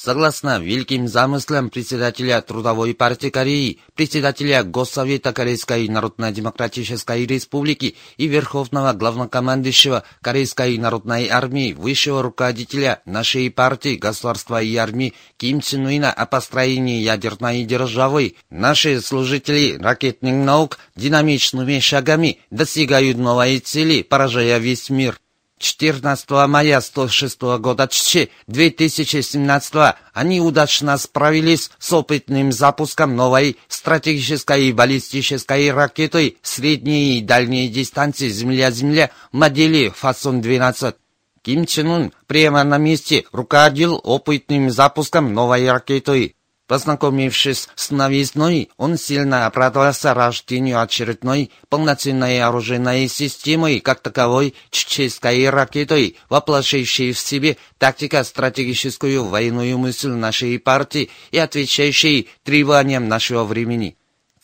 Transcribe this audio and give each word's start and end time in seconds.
Согласно 0.00 0.60
великим 0.60 1.08
замыслам 1.08 1.70
председателя 1.70 2.40
Трудовой 2.40 2.94
партии 2.94 3.30
Кореи, 3.30 3.80
председателя 3.96 4.62
Госсовета 4.62 5.32
Корейской 5.32 5.88
Народно-Демократической 5.88 7.26
Республики 7.26 7.96
и 8.16 8.28
Верховного 8.28 8.92
главнокомандующего 8.92 10.04
Корейской 10.20 10.78
Народной 10.78 11.26
Армии, 11.26 11.72
высшего 11.72 12.22
руководителя 12.22 13.02
нашей 13.06 13.50
партии, 13.50 13.96
государства 13.96 14.62
и 14.62 14.76
армии 14.76 15.14
Ким 15.36 15.60
Чен 15.60 15.86
Уина 15.86 16.12
о 16.12 16.26
построении 16.26 17.02
ядерной 17.02 17.64
державы, 17.64 18.36
наши 18.50 19.00
служители 19.00 19.78
ракетных 19.80 20.32
наук 20.32 20.78
динамичными 20.94 21.80
шагами 21.80 22.38
достигают 22.52 23.18
новой 23.18 23.58
цели, 23.58 24.02
поражая 24.02 24.58
весь 24.58 24.90
мир. 24.90 25.18
14 25.58 26.30
мая 26.48 26.80
106 26.80 27.40
года 27.58 27.88
ЧЧ 27.88 28.28
2017 28.46 29.96
они 30.12 30.40
удачно 30.40 30.96
справились 30.96 31.70
с 31.78 31.92
опытным 31.92 32.52
запуском 32.52 33.16
новой 33.16 33.56
стратегической 33.68 34.66
и 34.66 34.72
баллистической 34.72 35.70
ракеты 35.72 36.36
средней 36.42 37.18
и 37.18 37.22
дальней 37.22 37.68
дистанции 37.68 38.28
Земля-Земля 38.28 39.10
модели 39.32 39.92
Фасон-12. 40.00 40.94
Ким 41.42 41.66
Чен 41.66 41.88
Ун 41.88 42.12
прямо 42.26 42.64
на 42.64 42.78
месте 42.78 43.24
руководил 43.32 44.00
опытным 44.02 44.70
запуском 44.70 45.32
новой 45.32 45.70
ракеты. 45.70 46.34
Познакомившись 46.68 47.66
с 47.74 47.90
новизной, 47.90 48.68
он 48.76 48.98
сильно 48.98 49.46
обрадовался 49.46 50.12
рождению 50.12 50.82
очередной 50.82 51.50
полноценной 51.70 52.42
оружейной 52.42 53.08
системы, 53.08 53.80
как 53.80 54.00
таковой 54.00 54.54
чеченской 54.70 55.48
ракетой, 55.48 56.18
воплощающей 56.28 57.12
в 57.12 57.18
себе 57.18 57.56
тактико-стратегическую 57.78 59.24
военную 59.24 59.78
мысль 59.78 60.10
нашей 60.10 60.58
партии 60.58 61.08
и 61.30 61.38
отвечающей 61.38 62.28
требованиям 62.44 63.08
нашего 63.08 63.44
времени. 63.44 63.96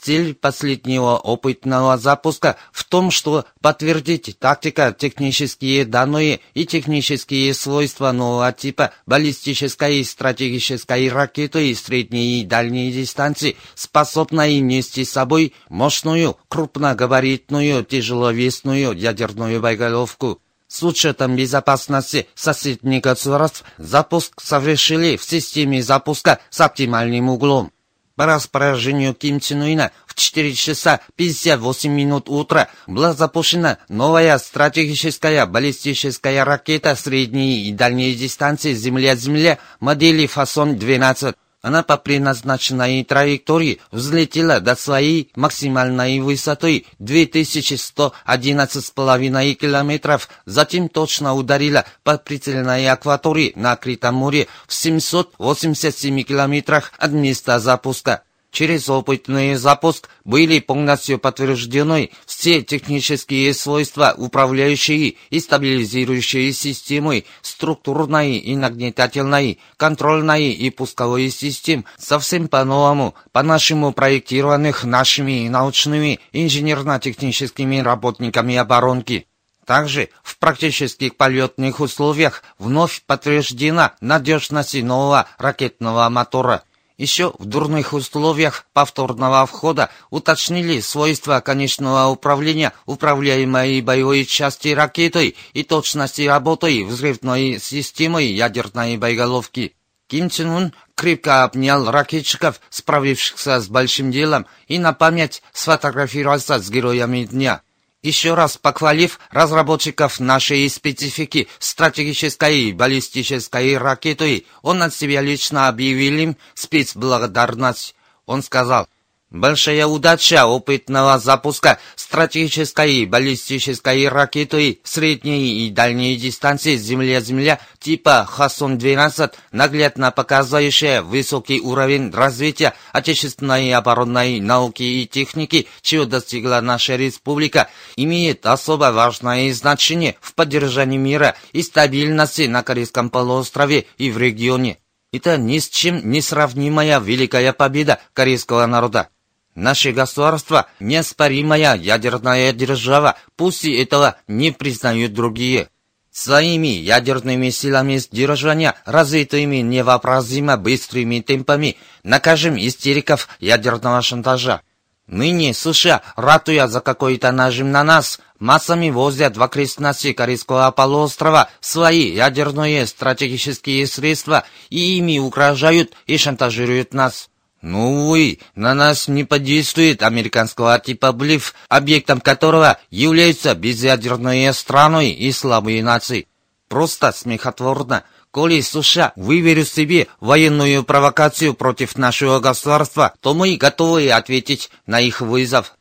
Цель 0.05 0.35
последнего 0.35 1.17
опытного 1.17 1.97
запуска 1.97 2.57
в 2.73 2.85
том, 2.85 3.11
что 3.11 3.47
подтвердить 3.63 4.39
тактико-технические 4.39 5.87
данные 5.87 6.41
и 6.53 6.67
технические 6.67 7.55
свойства 7.55 8.13
нового 8.13 8.53
типа 8.53 8.93
баллистической 9.07 10.01
и 10.01 10.05
стратегической 10.05 11.09
ракеты 11.09 11.75
средней 11.75 12.43
и 12.43 12.45
дальней 12.45 12.93
дистанции, 12.93 13.57
способной 13.75 14.61
нести 14.61 15.07
с 15.07 15.13
собой 15.13 15.55
мощную, 15.71 16.37
крупногабаритную, 16.49 17.83
тяжеловесную 17.83 18.93
ядерную 18.93 19.59
боеголовку. 19.63 20.39
С 20.69 20.83
учетом 20.83 21.35
безопасности 21.35 22.29
соседних 22.35 23.01
государств 23.01 23.65
запуск 23.79 24.39
совершили 24.43 25.17
в 25.17 25.25
системе 25.25 25.83
запуска 25.83 26.41
с 26.51 26.61
оптимальным 26.61 27.31
углом. 27.31 27.74
По 28.17 28.27
распоряжению 28.27 29.13
Ким 29.13 29.41
Чен 29.41 29.63
Уина 29.63 29.91
в 30.07 30.15
4 30.15 30.55
часа 30.55 31.01
58 31.17 31.91
минут 31.91 32.29
утра 32.29 32.69
была 32.87 33.13
запущена 33.13 33.79
новая 33.89 34.39
стратегическая 34.39 35.47
баллистическая 35.47 36.45
ракета 36.45 36.95
средней 36.95 37.69
и 37.69 37.73
дальней 37.73 38.15
дистанции 38.15 38.73
Земля-Земля 38.73 39.59
модели 39.81 40.27
Фасон-12. 40.27 41.35
Она 41.65 41.83
по 41.83 41.97
предназначенной 41.97 43.03
траектории 43.05 43.81
взлетела 43.91 44.61
до 44.61 44.77
своей 44.77 45.33
максимальной 45.35 46.21
высоты 46.21 46.85
2111,5 47.01 49.55
километров, 49.55 50.29
затем 50.45 50.91
точно 50.91 51.35
ударила 51.35 51.87
по 52.03 52.19
прицельной 52.19 52.87
акватории 52.91 53.55
на 53.57 53.77
Критом 53.77 54.17
море 54.17 54.47
в 54.67 54.75
787 54.75 56.23
километрах 56.23 56.93
от 56.99 57.13
места 57.13 57.59
запуска. 57.59 58.25
Через 58.55 58.89
опытный 58.89 59.57
запуск 59.57 60.09
были 60.25 60.61
полностью 60.61 61.19
подтверждены 61.19 62.11
все 62.25 62.63
технические 62.63 63.53
свойства 63.53 64.15
управляющей 64.17 65.19
и 65.29 65.41
стабилизирующей 65.41 66.53
системы, 66.53 67.25
структурной 67.43 68.37
и 68.37 68.55
нагнетательной, 68.55 69.59
контрольной 69.77 70.53
и 70.53 70.71
пусковой 70.71 71.31
систем, 71.31 71.85
совсем 71.99 72.47
по-новому, 72.47 73.17
по-нашему 73.33 73.93
проектированных 73.93 74.85
нашими 74.85 75.49
научными 75.49 76.21
инженерно-техническими 76.33 77.79
работниками 77.79 78.55
оборонки. 78.55 79.27
Также 79.67 80.11
в 80.23 80.39
практических 80.39 81.17
полетных 81.17 81.81
условиях 81.81 82.45
вновь 82.61 83.03
подтверждена 83.05 83.95
надежность 84.01 84.81
нового 84.81 85.27
ракетного 85.39 86.09
мотора– 86.09 86.63
еще 86.97 87.33
в 87.39 87.45
дурных 87.45 87.93
условиях 87.93 88.67
повторного 88.73 89.47
входа 89.47 89.91
уточнили 90.11 90.81
свойства 90.81 91.41
конечного 91.41 92.09
управления 92.09 92.73
управляемой 92.87 93.81
боевой 93.81 94.25
части 94.25 94.69
ракетой 94.69 95.37
и 95.53 95.63
точности 95.63 96.23
работы 96.23 96.85
взрывной 96.85 97.59
системы 97.61 98.23
ядерной 98.23 98.97
боеголовки. 98.97 99.75
Ким 100.07 100.31
Чен 100.31 100.51
Ун 100.51 100.73
крепко 100.95 101.45
обнял 101.45 101.91
ракетчиков, 101.91 102.61
справившихся 102.71 103.61
с 103.61 103.69
большим 103.69 104.11
делом, 104.11 104.47
и 104.69 104.79
на 104.79 104.93
память 104.93 105.43
сфотографировался 105.53 106.59
с 106.59 106.71
героями 106.71 107.25
дня– 107.25 107.63
еще 108.05 108.35
раз 108.35 108.59
похвалив 108.59 109.19
разработчиков 109.31 110.21
нашей 110.21 110.69
специфики 110.69 111.49
стратегической 111.59 112.71
баллистической 112.73 113.79
ракеты, 113.79 114.45
он 114.61 114.83
от 114.83 114.95
себя 114.95 115.23
лично 115.23 115.69
объявил 115.69 116.19
им 116.19 116.37
спецблагодарность. 116.55 117.95
Он 118.27 118.43
сказал, 118.43 118.89
Большая 119.35 119.85
удача 119.89 120.47
опытного 120.47 121.19
запуска 121.19 121.81
стратегической 121.97 123.05
баллистической 123.05 124.07
ракеты 124.07 124.79
средней 124.85 125.67
и 125.67 125.71
дальней 125.71 126.15
дистанции 126.15 126.77
Земля-Земля 126.77 127.59
типа 127.81 128.29
Хасон-12, 128.31 129.33
наглядно 129.51 130.13
показывающая 130.13 131.03
высокий 131.03 131.61
уровень 131.61 132.13
развития 132.13 132.75
отечественной 132.93 133.75
оборонной 133.75 134.39
науки 134.39 134.85
и 134.85 135.05
техники, 135.05 135.67
чего 135.83 136.05
достигла 136.05 136.61
наша 136.61 136.95
республика, 136.95 137.69
имеет 137.97 138.47
особо 138.47 138.93
важное 138.93 139.53
значение 139.53 140.15
в 140.21 140.35
поддержании 140.35 140.97
мира 140.97 141.35
и 141.53 141.63
стабильности 141.63 142.43
на 142.43 142.63
Корейском 142.63 143.11
полуострове 143.11 143.87
и 143.99 144.13
в 144.13 144.19
регионе. 144.19 144.79
Это 145.13 145.37
ни 145.37 145.59
с 145.59 145.69
чем 145.69 146.09
не 146.09 146.21
сравнимая 146.21 147.01
великая 147.01 147.53
победа 147.53 147.99
корейского 148.13 148.67
народа. 148.67 149.09
Наше 149.55 149.93
государство– 149.93 150.67
неоспоримая 150.81 151.77
ядерная 151.77 152.53
держава, 152.53 153.17
пусть 153.37 153.65
и 153.65 153.73
этого 153.77 154.17
не 154.27 154.51
признают 154.51 155.13
другие. 155.13 155.69
Своими 156.11 156.69
ядерными 156.69 157.51
силами 157.51 157.97
сдержания, 157.99 158.75
развитыми 158.85 159.57
невообразимо 159.57 160.57
быстрыми 160.57 161.21
темпами, 161.21 161.77
накажем 162.03 162.57
истериков 162.57 163.29
ядерного 163.39 164.03
шантажа. 164.03 164.63
Ныне 165.07 165.53
США, 165.53 166.03
ратуя 166.17 166.67
за 166.67 166.81
какой-то 166.81 167.31
нажим 167.31 167.71
на 167.71 167.85
нас, 167.85 168.21
массами 168.39 168.91
возят 168.91 169.37
в 169.37 169.43
окрестности 169.43 170.13
Корейского 170.13 170.71
полуострова 170.71 171.49
свои 171.61 172.13
ядерные 172.13 172.87
стратегические 172.87 173.87
средства 173.87 174.45
и 174.71 174.99
ими 174.99 175.19
угрожают 175.19 175.93
и 176.07 176.17
шантажируют 176.17 176.95
нас. 176.95 177.29
Ну, 177.65 178.09
увы, 178.09 178.41
на 178.55 178.75
нас 178.75 179.09
не 179.09 179.25
подействует 179.25 180.03
американского 180.03 180.79
типа 180.79 181.13
блиф, 181.13 181.55
объектом 181.71 182.21
которого 182.21 182.79
являются 182.91 183.55
безъядерные 183.55 184.53
страны 184.53 185.13
и 185.13 185.33
слабые 185.33 185.83
нации. 185.83 186.29
Просто 186.69 187.11
смехотворно. 187.11 188.05
Коли 188.31 188.61
США 188.61 189.15
выберут 189.17 189.67
себе 189.67 190.09
военную 190.21 190.85
провокацию 190.85 191.55
против 191.55 191.97
нашего 191.97 192.39
государства, 192.39 193.15
то 193.23 193.33
мы 193.33 193.57
готовы 193.57 194.11
ответить 194.11 194.69
на 194.85 195.01
их 195.01 195.23
вызов. 195.23 195.74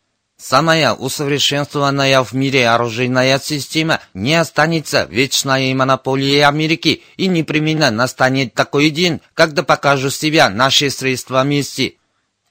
Самая 0.46 0.94
усовершенствованная 0.94 2.22
в 2.22 2.34
мире 2.34 2.68
оружейная 2.68 3.40
система 3.40 4.02
не 4.14 4.36
останется 4.36 5.08
вечной 5.10 5.74
монополией 5.74 6.42
Америки 6.42 7.02
и 7.16 7.28
непременно 7.28 7.90
настанет 7.92 8.54
такой 8.54 8.90
день, 8.90 9.22
когда 9.36 9.64
покажут 9.64 10.14
себя 10.14 10.50
наши 10.50 10.90
средства 10.90 11.46
мести. 11.46 11.98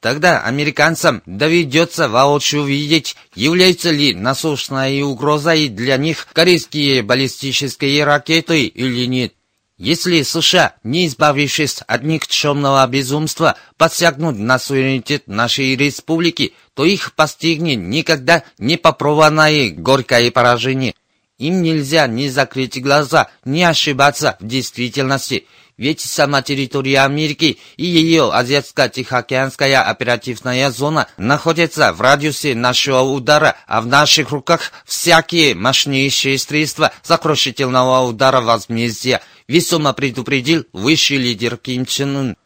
Тогда 0.00 0.40
американцам 0.40 1.22
доведется 1.26 2.08
воочию 2.08 2.64
видеть, 2.64 3.14
являются 3.34 3.90
ли 3.90 4.14
насущной 4.14 5.02
угрозой 5.02 5.68
для 5.68 5.98
них 5.98 6.28
корейские 6.32 7.02
баллистические 7.02 8.04
ракеты 8.04 8.62
или 8.62 9.04
нет. 9.04 9.34
Если 9.82 10.22
США, 10.22 10.74
не 10.84 11.08
избавившись 11.08 11.80
от 11.88 12.04
никчемного 12.04 12.86
безумства, 12.86 13.56
посягнут 13.76 14.38
на 14.38 14.60
суверенитет 14.60 15.26
нашей 15.26 15.74
республики, 15.74 16.54
то 16.74 16.84
их 16.84 17.14
постигнет 17.14 17.80
никогда 17.80 18.44
не 18.58 18.76
попробованное 18.76 19.70
горькое 19.70 20.30
поражение. 20.30 20.94
Им 21.38 21.62
нельзя 21.62 22.06
ни 22.06 22.28
закрыть 22.28 22.80
глаза, 22.80 23.26
ни 23.44 23.62
ошибаться 23.62 24.36
в 24.38 24.46
действительности. 24.46 25.48
Ведь 25.76 26.00
сама 26.00 26.42
территория 26.42 27.00
Америки 27.00 27.58
и 27.76 27.84
ее 27.84 28.30
Азиатско-Тихоокеанская 28.32 29.82
оперативная 29.82 30.70
зона 30.70 31.08
находятся 31.16 31.92
в 31.92 32.00
радиусе 32.00 32.54
нашего 32.54 33.00
удара, 33.00 33.56
а 33.66 33.80
в 33.80 33.88
наших 33.88 34.30
руках 34.30 34.70
всякие 34.86 35.56
мощнейшие 35.56 36.38
средства 36.38 36.92
сокрушительного 37.02 38.06
удара 38.06 38.40
возмездия– 38.40 39.20
весомо 39.48 39.92
предупредил 39.92 40.66
высший 40.72 41.18
лидер 41.18 41.56
Ким 41.56 41.86
Чен 41.86 42.16
Ын. 42.16 42.36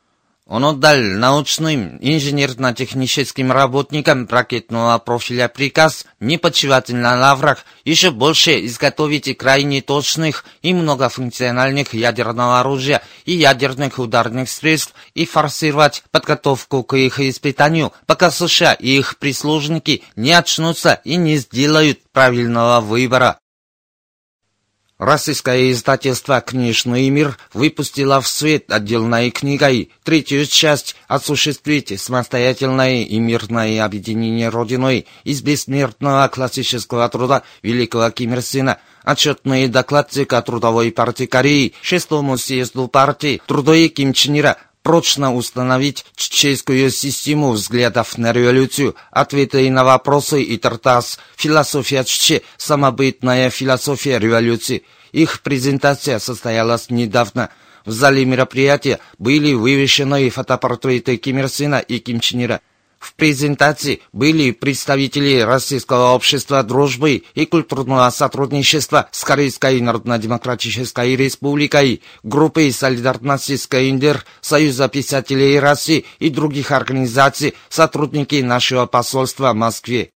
Он 0.48 0.64
отдал 0.64 0.96
научным 0.98 1.98
инженерно-техническим 2.00 3.50
работникам 3.50 4.28
ракетного 4.31 4.96
профиля 4.98 5.48
приказ 5.48 6.06
не 6.20 6.38
почивать 6.38 6.88
на 6.90 7.19
лаврах, 7.19 7.64
еще 7.84 8.12
больше 8.12 8.64
изготовить 8.64 9.37
крайне 9.37 9.82
точных 9.82 10.44
и 10.62 10.72
многофункциональных 10.72 11.94
ядерного 11.94 12.60
оружия 12.60 13.02
и 13.25 13.32
ядерных 13.32 13.98
ударных 13.98 14.48
средств 14.48 14.94
и 15.14 15.26
форсировать 15.26 16.04
подготовку 16.12 16.84
к 16.84 16.96
их 16.96 17.19
испытанию, 17.19 17.93
пока 18.06 18.31
США 18.31 18.75
и 18.75 18.98
их 18.98 19.19
прислужники 19.19 20.04
не 20.14 20.32
очнутся 20.32 21.00
и 21.02 21.16
не 21.16 21.38
сделают 21.38 21.98
правильного 22.12 22.81
выбора. 22.81 23.40
Российское 24.98 25.70
издательство 25.72 26.40
«Книжный 26.40 27.10
мир» 27.10 27.37
выпустило 27.52 28.22
в 28.22 28.26
свет 28.26 28.72
отдельной 28.72 29.31
книгой. 29.31 29.90
Третью 30.04 30.46
часть 30.46 30.96
«Осуществить 31.06 32.00
самостоятельное 32.00 33.02
и 33.02 33.19
мирное 33.19 33.84
объединение 33.84 34.48
Родиной» 34.48 35.06
из 35.22 35.43
бессмертного 35.43 36.26
классического 36.28 37.06
труда 37.10 37.43
великого 37.62 38.10
Ким 38.10 38.32
Ир 38.32 38.40
Сена, 38.40 38.78
отчетные 39.04 39.69
доклады 39.69 40.25
Трудовой 40.25 40.90
партии 40.93 41.26
Кореи, 41.26 41.75
шестому 41.82 42.38
съезду 42.38 42.88
партии, 42.88 43.43
труды 43.46 43.88
Ким 43.88 44.14
Чен 44.14 44.54
прочно 44.87 45.35
установить 45.35 46.06
чеченскую 46.15 46.93
систему 46.93 47.50
взглядов 47.50 48.19
на 48.19 48.31
революцию, 48.31 48.94
ответы 49.11 49.69
на 49.69 49.83
вопросы 49.83 50.44
и 50.44 50.56
тартас, 50.59 51.19
философия 51.37 52.05
Чече, 52.05 52.43
самобытная 52.56 53.50
философия 53.50 54.21
революции. 54.21 54.85
Их 55.11 55.41
презентация 55.41 56.21
состоялась 56.21 56.88
недавно. 56.88 57.50
В 57.85 57.91
зале 57.91 58.25
мероприятия 58.25 59.00
были 59.19 59.55
вывешены 59.55 60.31
фотопортреты 60.31 61.17
Ким 61.17 61.41
Ир 61.41 61.49
Сына 61.49 61.81
и 61.81 61.99
Ким 61.99 62.21
Чен 62.21 62.44
Ира. 62.44 62.61
В 63.06 63.14
презентации 63.14 64.00
были 64.12 64.50
представители 64.50 65.38
Российского 65.38 66.12
общества 66.12 66.64
дружбы 66.64 67.23
и 67.37 67.47
культурного 67.47 68.11
сотрудничества 68.11 69.08
с 69.12 69.23
Корейской 69.23 69.81
Народно-Демократической 69.81 71.14
Республикой, 71.14 72.03
группы 72.25 72.69
солидарности 72.73 73.55
с 73.55 73.69
КНДР, 73.69 74.25
Союза 74.41 74.88
писателей 74.88 75.61
России 75.61 76.05
и 76.19 76.31
других 76.31 76.73
организаций, 76.73 77.55
сотрудники 77.69 78.43
нашего 78.43 78.87
посольства 78.87 79.53
в 79.53 79.55
Москве. 79.55 80.11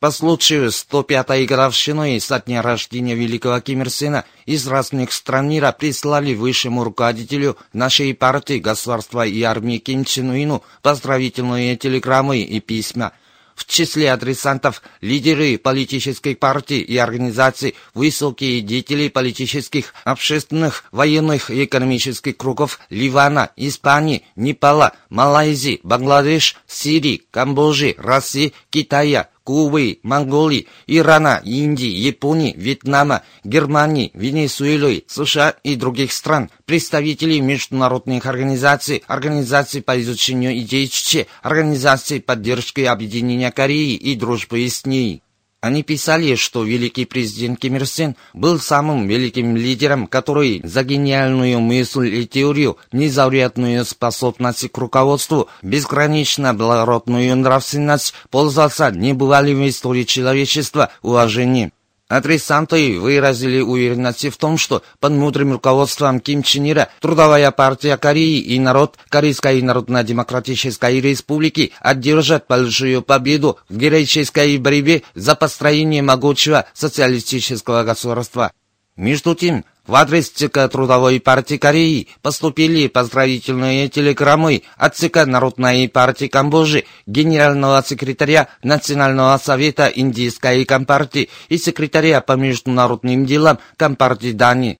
По 0.00 0.12
случаю 0.12 0.68
105-й 0.68 1.44
годовщины 1.46 2.20
со 2.20 2.38
дня 2.38 2.62
рождения 2.62 3.16
великого 3.16 3.58
Ким 3.58 3.82
Ир 3.82 3.90
Сена 3.90 4.24
из 4.46 4.68
разных 4.68 5.10
стран 5.12 5.48
мира 5.48 5.74
прислали 5.76 6.34
высшему 6.34 6.84
руководителю 6.84 7.56
нашей 7.72 8.14
партии, 8.14 8.60
государства 8.60 9.26
и 9.26 9.42
армии 9.42 9.78
Ким 9.78 10.04
Чен 10.04 10.30
Ыну 10.30 10.62
поздравительные 10.82 11.76
телеграммы 11.76 12.42
и 12.42 12.60
письма. 12.60 13.10
В 13.56 13.66
числе 13.66 14.12
адресантов 14.12 14.82
лидеры 15.00 15.58
политических 15.58 16.38
партий 16.38 16.80
и 16.80 16.96
организаций, 16.96 17.74
высокие 17.92 18.60
деятели 18.60 19.08
политических, 19.08 19.94
общественных, 20.04 20.84
военных 20.92 21.50
и 21.50 21.64
экономических 21.64 22.36
кругов 22.36 22.78
Ливана, 22.88 23.50
Испании, 23.56 24.22
Непала, 24.36 24.92
Малайзии, 25.10 25.80
Бангладеш, 25.82 26.54
Сирии, 26.68 27.24
Камбоджи, 27.32 27.96
России, 27.98 28.52
Китая, 28.70 29.28
Кубы, 29.48 29.98
Монголии, 30.02 30.68
Ирана, 30.86 31.40
Индии, 31.42 31.88
Японии, 31.88 32.52
Вьетнама, 32.54 33.22
Германии, 33.44 34.10
Венесуэлы, 34.12 35.04
США 35.06 35.54
и 35.64 35.74
других 35.74 36.12
стран, 36.12 36.50
представителей 36.66 37.40
международных 37.40 38.26
организаций, 38.26 39.02
организаций 39.06 39.80
по 39.80 39.98
изучению 40.02 40.52
идей 40.58 40.86
ЧЧ, 40.86 41.28
организаций 41.40 42.20
поддержки 42.20 42.82
объединения 42.82 43.50
Кореи 43.50 43.94
и 43.94 44.14
дружбы 44.16 44.68
с 44.68 44.84
ней. 44.84 45.22
Они 45.60 45.82
писали, 45.82 46.36
что 46.36 46.62
великий 46.62 47.04
президент 47.04 47.58
Ким 47.58 47.76
Ир 47.76 47.86
Сен 47.86 48.14
был 48.32 48.60
самым 48.60 49.08
великим 49.08 49.56
лидером, 49.56 50.06
который 50.06 50.60
за 50.62 50.84
гениальную 50.84 51.58
мысль 51.58 52.14
и 52.14 52.28
теорию, 52.28 52.76
незаурядную 52.92 53.84
способность 53.84 54.70
к 54.70 54.78
руководству, 54.78 55.48
безгранично 55.62 56.54
благородную 56.54 57.34
нравственность 57.34 58.14
пользовался 58.30 58.92
небывалым 58.92 59.62
в 59.64 59.68
истории 59.68 60.04
человечества 60.04 60.92
уважением. 61.02 61.72
Адресанты 62.08 62.98
выразили 62.98 63.60
уверенность 63.60 64.26
в 64.26 64.36
том, 64.38 64.56
что 64.56 64.82
под 64.98 65.12
мудрым 65.12 65.52
руководством 65.52 66.20
Ким 66.20 66.42
Чен 66.42 66.70
Ира 66.70 66.88
Трудовая 67.00 67.50
партия 67.50 67.98
Кореи 67.98 68.38
и 68.38 68.58
народ 68.58 68.96
Корейской 69.10 69.60
Народно-Демократической 69.60 71.00
Республики 71.00 71.72
одержат 71.80 72.46
большую 72.48 73.02
победу 73.02 73.58
в 73.68 73.76
героической 73.76 74.56
борьбе 74.56 75.02
за 75.14 75.34
построение 75.34 76.00
могучего 76.00 76.64
социалистического 76.72 77.84
государства. 77.84 78.52
Между 78.98 79.36
тем, 79.36 79.64
в 79.86 79.94
адрес 79.94 80.28
ЦК 80.28 80.68
Трудовой 80.68 81.20
партии 81.20 81.56
Кореи 81.56 82.08
поступили 82.20 82.88
поздравительные 82.88 83.88
телеграммы 83.88 84.64
от 84.76 84.96
ЦК 84.96 85.24
Народной 85.24 85.88
партии 85.88 86.26
Камбоджи, 86.26 86.82
генерального 87.06 87.80
секретаря 87.86 88.48
Национального 88.64 89.38
совета 89.38 89.86
Индийской 89.86 90.64
компартии 90.64 91.30
и 91.48 91.58
секретаря 91.58 92.20
по 92.20 92.32
международным 92.32 93.24
делам 93.24 93.60
Компартии 93.76 94.32
Дании. 94.32 94.78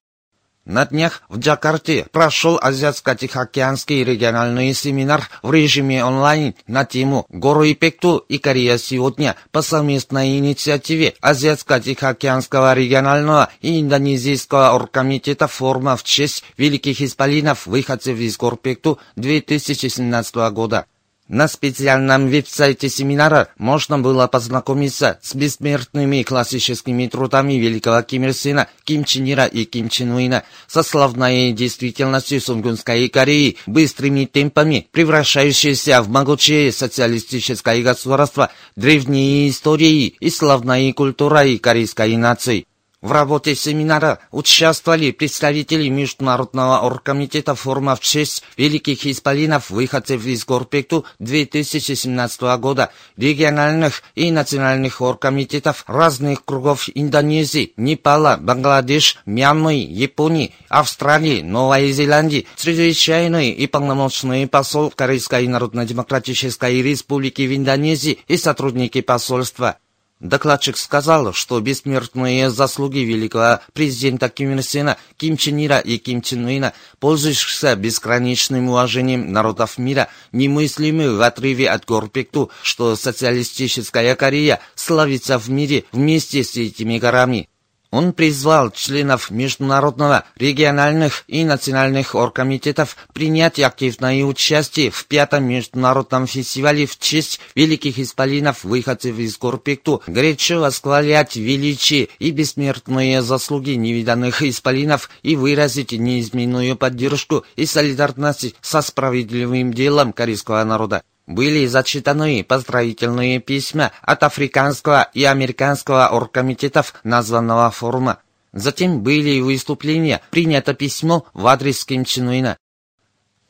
На 0.69 0.85
днях 0.85 1.23
в 1.31 1.39
Джакарте 1.39 2.05
прошел 2.13 2.59
Азиатско-Тихоокеанский 2.63 4.05
региональный 4.05 4.75
семинар 4.75 5.27
в 5.43 5.51
режиме 5.51 6.05
онлайн 6.05 6.55
на 6.67 6.85
тему 6.85 7.25
«Горы 7.31 7.73
Пекту 7.73 8.19
и 8.29 8.37
Корея 8.37 8.77
сегодня» 8.77 9.35
по 9.51 9.63
совместной 9.63 10.37
инициативе 10.37 11.15
Азиатско-Тихоокеанского 11.23 12.75
регионального 12.75 13.49
и 13.63 13.81
индонезийского 13.81 14.75
оргкомитета 14.75 15.47
форума 15.47 15.97
в 15.97 16.05
честь 16.05 16.45
великих 16.59 17.01
исполинов 17.01 17.67
выходцев 17.67 18.19
из 18.19 18.37
гор 18.37 18.59
Пекту 18.59 18.99
2017 19.17 20.35
года. 20.53 20.85
На 21.29 21.47
специальном 21.47 22.29
веб-сайте 22.29 22.89
семинара 22.89 23.49
можно 23.59 23.99
было 23.99 24.27
познакомиться 24.29 25.19
с 25.23 25.35
бессмертными 25.35 26.23
классическими 26.23 27.07
трудами 27.07 27.53
великого 27.53 28.01
Ким 28.01 28.25
Ир 28.25 28.33
Сена, 28.33 28.67
Ким 28.85 29.05
Чен 29.05 29.31
Ира 29.31 29.45
и 29.45 29.67
Ким 29.67 29.91
Чен 29.91 30.13
Уина, 30.13 30.45
со 30.67 30.83
славной 30.83 31.53
действительностью 31.53 32.41
Сунгунской 32.41 33.11
Кореи, 33.11 33.59
быстрыми 33.67 34.25
темпами, 34.25 34.89
превращающейся 34.91 36.01
в 36.01 36.09
могучее 36.09 36.73
социалистическое 36.73 37.83
государство, 37.83 38.51
древние 38.75 39.51
истории 39.51 40.17
и 40.21 40.31
славной 40.31 40.95
культурой 40.95 41.59
корейской 41.59 42.17
нации. 42.17 42.65
В 43.01 43.13
работе 43.13 43.55
семинара 43.55 44.19
участвовали 44.33 45.13
представители 45.13 45.89
Международного 45.89 46.81
оргкомитета 46.81 47.55
форума 47.55 47.95
в 47.95 48.01
честь 48.01 48.43
великих 48.57 49.07
исполинов 49.07 49.71
выходцев 49.71 50.27
из 50.27 50.45
Горпекту 50.45 51.05
2017 51.21 52.41
года, 52.59 52.91
региональных 53.17 54.03
и 54.17 54.33
национальных 54.33 55.01
оргкомитетов 55.01 55.85
разных 55.87 56.45
кругов 56.45 56.89
Индонезии, 56.93 57.73
Непала, 57.77 58.37
Бангладеш, 58.37 59.19
Мьянмы, 59.27 59.75
Японии, 59.75 60.53
Австралии, 60.69 61.43
Новой 61.43 61.93
Зеландии, 61.93 62.49
чрезвычайный 62.57 63.51
и 63.51 63.69
полномочный 63.69 64.49
посол 64.49 64.91
Корейской 64.91 65.47
Народно-Демократической 65.47 66.83
Республики 66.83 67.43
в 67.43 67.55
Индонезии 67.55 68.19
и 68.27 68.37
сотрудники 68.37 69.03
посольства. 69.03 69.77
Докладчик 70.21 70.77
сказал, 70.77 71.33
что 71.33 71.61
бессмертные 71.61 72.51
заслуги 72.51 72.99
великого 72.99 73.61
президента 73.73 74.29
Ким 74.29 74.57
Ир 74.57 74.63
Сена, 74.65 74.97
Ким 75.17 75.37
Чен 75.37 75.65
Ира 75.65 75.79
и 75.79 75.99
Ким 75.99 76.23
Чен 76.23 76.45
Уина, 76.45 76.73
пользующихся 76.99 77.77
бесконечным 77.77 78.69
уважением 78.69 79.33
народов 79.33 79.79
мира, 79.79 80.09
немыслимы 80.33 81.17
в 81.17 81.23
отрыве 81.23 81.71
от 81.71 81.85
горпекту, 81.85 82.51
что 82.63 82.97
социалистическая 82.97 84.17
Корея 84.17 84.61
славится 84.75 85.39
в 85.39 85.49
мире 85.51 85.85
вместе 85.93 86.43
с 86.43 86.57
этими 86.57 86.99
горами. 86.99 87.49
Он 87.91 88.13
призвал 88.13 88.71
членов 88.71 89.31
международного, 89.31 90.25
региональных 90.37 91.25
и 91.27 91.45
национальных 91.45 92.15
оргкомитетов 92.15 92.97
принять 93.15 93.59
активное 93.61 94.25
участие 94.25 94.91
в 94.91 95.07
пятом 95.07 95.45
международном 95.45 96.27
фестивале 96.27 96.85
в 96.85 96.99
честь 96.99 97.41
великих 97.55 97.99
исполинов 97.99 98.65
выходцев 98.65 99.19
из 99.19 99.39
Горпекту, 99.39 100.03
горячо 100.07 100.61
восхвалять 100.61 101.37
величие 101.37 102.09
и 102.19 102.31
бессмертные 102.31 103.23
заслуги 103.23 103.71
невиданных 103.71 104.43
исполинов 104.43 105.09
и 105.23 105.35
выразить 105.35 105.93
неизменную 105.93 106.77
поддержку 106.77 107.45
и 107.57 107.65
солидарность 107.65 108.55
со 108.61 108.83
справедливым 108.83 109.73
делом 109.73 110.13
корейского 110.13 110.63
народа 110.65 111.03
были 111.29 111.67
зачитаны 111.67 112.43
поздравительные 112.43 113.39
письма 113.39 113.93
от 114.03 114.23
африканского 114.23 115.09
и 115.13 115.25
американского 115.25 116.09
оргкомитетов 116.09 116.95
названного 117.05 117.71
форума. 117.71 118.19
Затем 118.53 119.03
были 119.03 119.41
выступления, 119.41 120.23
принято 120.31 120.73
письмо 120.73 121.27
в 121.35 121.47
адрес 121.47 121.85
Ким 121.85 122.05
Чен 122.07 122.29
Уина. 122.29 122.57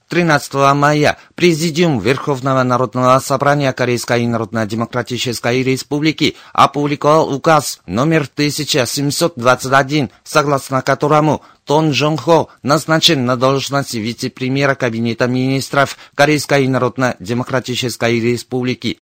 13 0.09 0.75
мая 0.75 1.19
Президиум 1.35 2.01
Верховного 2.01 2.63
Народного 2.63 3.19
Собрания 3.21 3.73
Корейской 3.73 4.27
Народно-Демократической 4.27 5.63
Республики 5.63 6.37
опубликовал 6.53 7.33
указ 7.35 7.81
номер 7.87 8.23
1721, 8.23 10.11
согласно 10.25 10.83
которому 10.83 11.43
Тон 11.65 11.91
Джон 11.91 12.17
Хо 12.17 12.49
назначен 12.63 13.27
на 13.27 13.37
должность 13.37 13.95
вице-премьера 13.95 14.75
Кабинета 14.75 15.27
министров 15.27 15.99
Корейской 16.15 16.67
Народно-Демократической 16.67 18.19
Республики. 18.19 18.99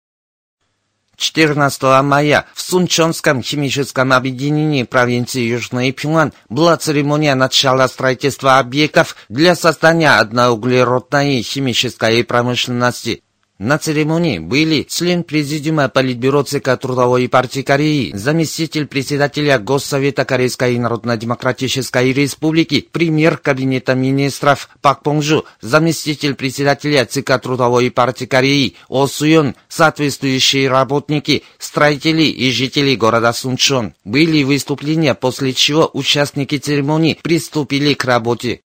14 1.17 1.83
мая 2.03 2.47
в 2.55 2.61
Сунчонском 2.61 3.43
химическом 3.43 4.13
объединении 4.13 4.83
провинции 4.83 5.41
Южный 5.41 5.93
Пюнган 5.93 6.33
была 6.49 6.77
церемония 6.77 7.35
начала 7.35 7.89
строительства 7.89 8.59
объектов 8.59 9.17
для 9.29 9.55
создания 9.55 10.19
одноуглеродной 10.19 11.43
химической 11.43 12.23
промышленности. 12.25 13.23
На 13.59 13.79
церемонии 13.79 14.39
были 14.39 14.83
член 14.83 15.25
Президиума 15.25 15.89
Политбюро 15.89 16.43
ЦК 16.43 16.79
Трудовой 16.79 17.27
партии 17.27 17.63
Кореи, 17.63 18.13
заместитель 18.15 18.87
председателя 18.87 19.59
Госсовета 19.59 20.27
Корейской 20.27 20.77
Народно-Демократической 20.77 22.13
Республики, 22.13 22.87
премьер 22.93 23.39
Кабинета 23.39 23.95
министров 23.95 24.69
Пак 24.83 25.03
Понжу, 25.03 25.47
заместитель 25.63 26.35
председателя 26.35 27.07
ЦК 27.07 27.41
Трудовой 27.41 27.91
партии 27.91 28.27
Кореи 28.27 28.75
О 28.89 29.07
Суён, 29.07 29.55
соответствующие 29.71 30.69
работники, 30.69 31.43
строители 31.59 32.25
и 32.25 32.51
жители 32.51 32.95
города 32.95 33.33
Сунчон. 33.33 33.95
Были 34.05 34.43
выступления, 34.43 35.15
после 35.15 35.55
чего 35.55 35.89
участники 35.95 36.59
церемонии 36.59 37.19
приступили 37.23 37.95
к 37.95 38.05
работе. 38.05 38.61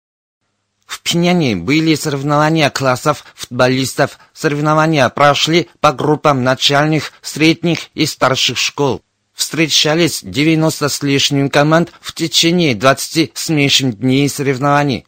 В 0.90 1.02
Пиняне 1.02 1.54
были 1.54 1.94
соревнования 1.94 2.68
классов 2.68 3.24
футболистов. 3.36 4.18
Соревнования 4.32 5.08
прошли 5.08 5.68
по 5.78 5.92
группам 5.92 6.42
начальных, 6.42 7.12
средних 7.22 7.90
и 7.94 8.06
старших 8.06 8.58
школ. 8.58 9.00
Встречались 9.32 10.18
90 10.24 10.88
с 10.88 11.02
лишним 11.04 11.48
команд 11.48 11.92
в 12.00 12.12
течение 12.12 12.74
20 12.74 13.30
смешанных 13.34 14.00
дней 14.00 14.28
соревнований. 14.28 15.06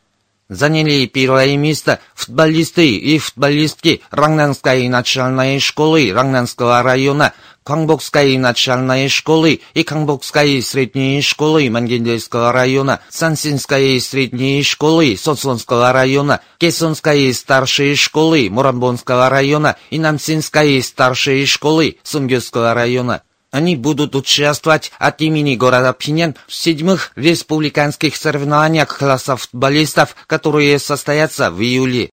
Заняли 0.48 1.06
первое 1.06 1.56
место 1.56 1.98
футболисты 2.14 2.88
и 2.88 3.18
футболистки 3.18 4.02
Рангнанской 4.12 4.86
начальной 4.88 5.58
школы 5.58 6.12
Рангнанского 6.12 6.80
района, 6.84 7.32
Кангбокской 7.64 8.36
начальной 8.38 9.08
школы 9.08 9.60
и 9.74 9.82
Кангбокской 9.84 10.60
средней 10.62 11.22
школы 11.22 11.70
Мангендельского 11.70 12.52
района, 12.52 13.00
Сансинской 13.08 14.00
средней 14.00 14.62
школы 14.62 15.16
Сонсонского 15.16 15.92
района, 15.92 16.40
Кесонской 16.58 17.32
старшей 17.32 17.94
школы 17.94 18.48
Мурамбонского 18.50 19.28
района 19.28 19.76
и 19.90 19.98
Намсинской 19.98 20.82
старшей 20.82 21.46
школы 21.46 21.98
Сунгюского 22.02 22.74
района. 22.74 23.22
Они 23.52 23.76
будут 23.76 24.16
участвовать 24.16 24.92
от 24.98 25.20
имени 25.20 25.56
города 25.56 25.92
Пинян 25.92 26.34
в 26.48 26.54
седьмых 26.54 27.12
республиканских 27.16 28.16
соревнованиях 28.16 28.96
классов 28.96 29.42
футболистов, 29.42 30.16
которые 30.26 30.78
состоятся 30.78 31.50
в 31.50 31.60
июле. 31.60 32.11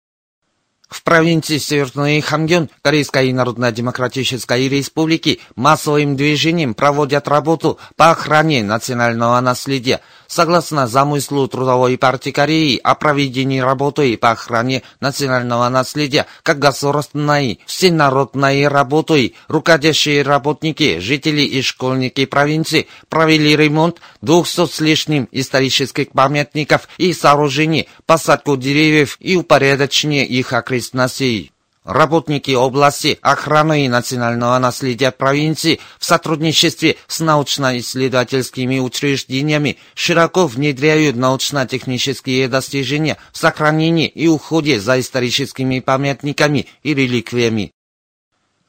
В 0.89 1.03
провинции 1.03 1.59
Северный 1.59 2.19
Хамгён 2.19 2.67
Корейской 2.81 3.31
Народно-Демократической 3.31 4.67
Республики 4.67 5.39
массовым 5.55 6.15
движением 6.15 6.73
проводят 6.73 7.27
работу 7.27 7.77
по 7.95 8.09
охране 8.09 8.63
национального 8.63 9.39
наследия. 9.39 10.01
Согласно 10.29 10.85
замыслу 10.85 11.47
Трудовой 11.47 11.97
партии 11.97 12.29
Кореи 12.29 12.79
о 12.83 12.93
проведении 12.93 13.59
работы 13.59 14.15
по 14.15 14.29
охране 14.29 14.83
национального 14.99 15.67
наследия 15.69 16.27
как 16.43 16.59
государственной, 16.59 17.59
всенародной 17.65 18.67
работой, 18.67 19.35
руководящие 19.47 20.21
работники, 20.21 20.99
жители 20.99 21.41
и 21.41 21.63
школьники 21.63 22.25
провинции 22.25 22.87
провели 23.09 23.55
ремонт 23.55 24.01
200 24.21 24.67
с 24.67 24.79
лишним 24.81 25.27
исторических 25.31 26.11
памятников 26.11 26.87
и 26.99 27.11
сооружений, 27.11 27.89
посадку 28.05 28.55
деревьев 28.55 29.17
и 29.19 29.35
упорядочение 29.35 30.27
их 30.27 30.53
окрестностей. 30.53 31.51
Работники 31.89 32.51
области 32.51 33.17
охраны 33.23 33.89
национального 33.89 34.59
наследия 34.59 35.09
провинции 35.09 35.79
в 35.97 36.05
сотрудничестве 36.05 36.97
с 37.07 37.19
научно-исследовательскими 37.19 38.77
учреждениями 38.77 39.79
широко 39.95 40.45
внедряют 40.45 41.15
научно-технические 41.15 42.47
достижения 42.47 43.17
в 43.31 43.39
сохранении 43.39 44.05
и 44.05 44.27
уходе 44.27 44.79
за 44.79 44.99
историческими 44.99 45.79
памятниками 45.79 46.67
и 46.83 46.93
реликвиями. 46.93 47.71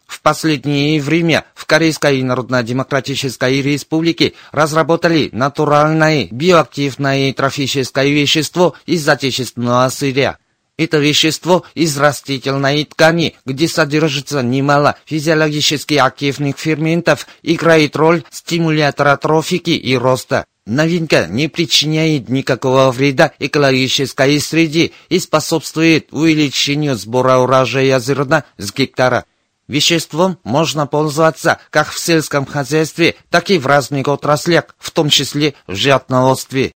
В 0.06 0.22
последнее 0.22 0.98
время 0.98 1.44
в 1.54 1.66
Корейской 1.66 2.22
Народно-Демократической 2.22 3.60
Республике 3.60 4.32
разработали 4.50 5.28
натуральное 5.32 6.26
биоактивное 6.30 7.34
трофическое 7.34 8.08
вещество 8.08 8.74
из 8.86 9.06
отечественного 9.06 9.90
сырья. 9.90 10.38
Это 10.80 10.96
вещество 10.96 11.66
из 11.74 11.98
растительной 11.98 12.86
ткани, 12.86 13.36
где 13.44 13.68
содержится 13.68 14.42
немало 14.42 14.96
физиологически 15.04 15.92
активных 15.92 16.58
ферментов, 16.58 17.26
играет 17.42 17.96
роль 17.96 18.24
стимулятора 18.30 19.18
трофики 19.18 19.72
и 19.72 19.94
роста. 19.94 20.46
Новинка 20.64 21.26
не 21.26 21.48
причиняет 21.48 22.30
никакого 22.30 22.90
вреда 22.92 23.32
экологической 23.38 24.40
среде 24.40 24.92
и 25.10 25.18
способствует 25.18 26.14
увеличению 26.14 26.96
сбора 26.96 27.36
урожая 27.36 28.00
зерна 28.00 28.44
с 28.56 28.72
гектара. 28.72 29.26
Веществом 29.68 30.38
можно 30.44 30.86
пользоваться 30.86 31.58
как 31.68 31.90
в 31.90 31.98
сельском 31.98 32.46
хозяйстве, 32.46 33.16
так 33.28 33.50
и 33.50 33.58
в 33.58 33.66
разных 33.66 34.08
отраслях, 34.08 34.74
в 34.78 34.90
том 34.92 35.10
числе 35.10 35.52
в 35.66 35.74
животноводстве. 35.74 36.72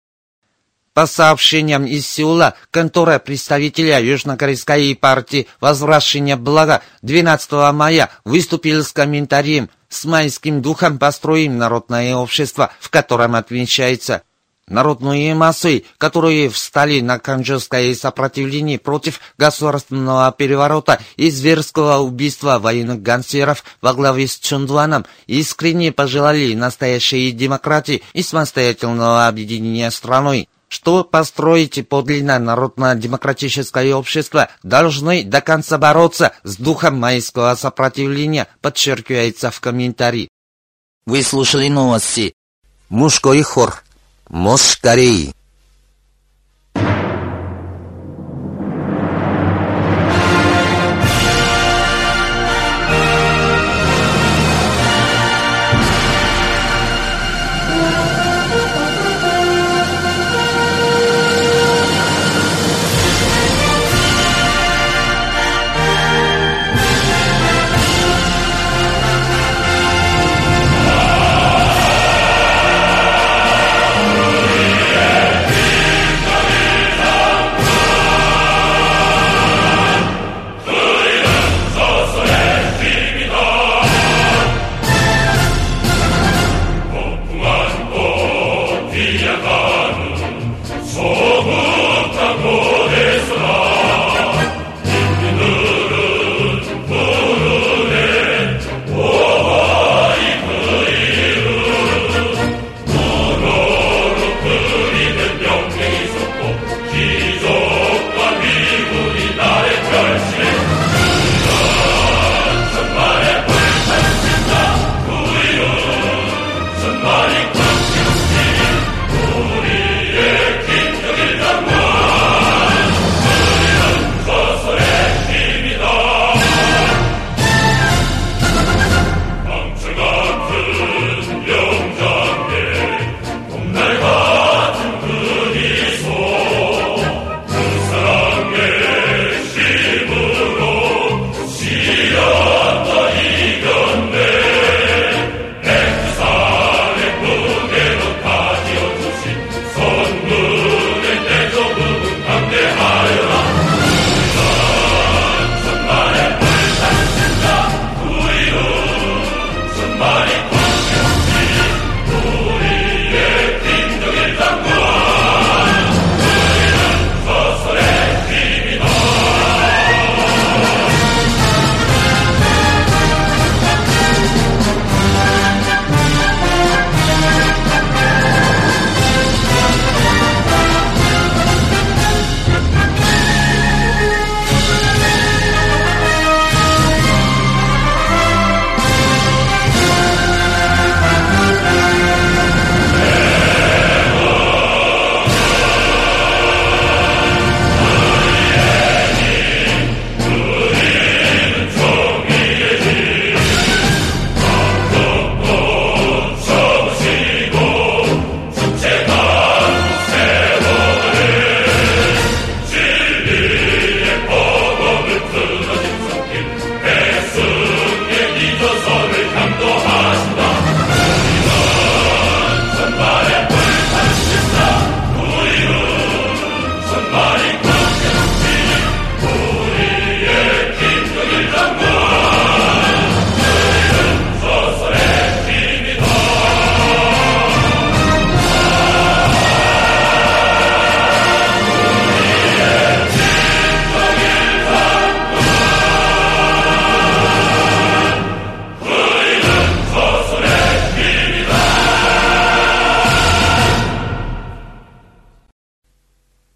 По 1.01 1.07
сообщениям 1.07 1.87
из 1.87 2.07
Сеула, 2.07 2.53
контора 2.71 3.19
представителя 3.19 4.03
Южнокорейской 4.03 4.95
партии 4.95 5.49
«Возвращение 5.59 6.37
блага» 6.37 6.83
12 7.01 7.73
мая 7.73 8.11
выступил 8.27 8.85
с 8.85 8.93
комментарием 8.93 9.71
«С 9.89 10.05
майским 10.05 10.61
духом 10.61 10.99
построим 10.99 11.57
народное 11.57 12.15
общество, 12.17 12.71
в 12.81 12.91
котором 12.91 13.35
отмечается 13.35 14.25
Народные 14.69 15.35
массы, 15.35 15.85
которые 15.97 16.51
встали 16.51 17.01
на 17.01 17.19
канжерское 17.19 17.95
сопротивление 17.95 18.79
против 18.79 19.21
государственного 19.39 20.31
переворота 20.33 21.01
и 21.17 21.31
зверского 21.31 22.01
убийства 22.01 22.59
военных 22.59 23.01
гангстеров 23.01 23.65
во 23.81 23.95
главе 23.95 24.29
с 24.29 24.39
Чундуаном, 24.39 25.07
искренне 25.27 25.93
пожелали 25.93 26.53
настоящей 26.53 27.33
демократии 27.33 28.03
и 28.13 28.23
самостоятельного 28.23 29.29
объединения 29.29 29.91
страной 29.91 30.47
что 30.71 31.03
построить 31.03 31.87
подлинно 31.89 32.39
народно-демократическое 32.39 33.93
общество, 33.93 34.49
должны 34.63 35.25
до 35.25 35.41
конца 35.41 35.79
бороться 35.79 36.33
с 36.45 36.57
духом 36.57 36.99
майского 36.99 37.55
сопротивления, 37.57 38.47
подчеркивается 38.61 39.51
в 39.51 39.61
комментарии. 39.61 40.29
Вы 41.07 41.25
слушали 41.25 41.69
новости. 41.69 42.35
Мужской 42.89 43.43
хор. 43.43 43.83
Москорей. 44.29 45.35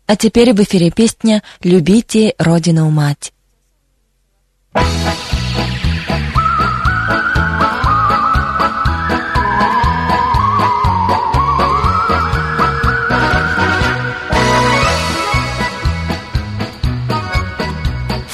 А 0.08 0.16
теперь 0.16 0.54
в 0.54 0.62
эфире 0.64 0.90
песня 0.90 1.44
«Любите 1.62 2.34
Родину 2.40 2.90
мать». 2.90 3.32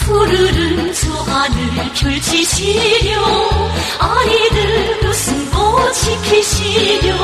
푸르른 0.06 0.94
저 0.94 1.12
하늘 1.12 1.92
펼치시려 1.94 3.22
아이들 4.00 5.08
웃음꽃 5.10 5.94
지키시려 5.94 7.18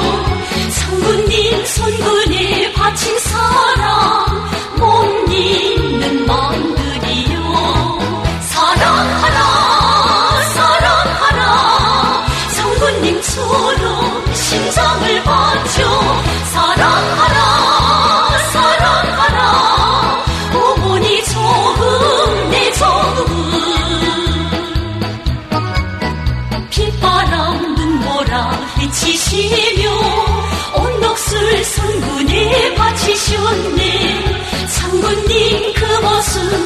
성군님 0.71 1.65
손군에 1.65 2.73
바친 2.73 3.17
사랑 3.19 4.24
사랑하라 16.56 17.38
사랑하라. 18.52 19.38
어머니 20.54 21.22
조금 21.24 22.50
내 22.50 22.72
조금 22.72 23.26
빗바람 26.70 27.74
눈보라 27.74 28.50
헤치시며 28.78 29.90
언덕술 30.72 31.64
성군에 31.64 32.74
바치셨네. 32.74 34.24
장군님 34.74 35.74
그 35.74 35.84
모습 36.00 36.65